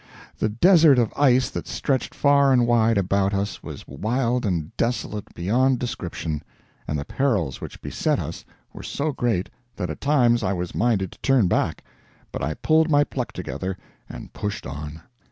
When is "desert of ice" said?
0.49-1.51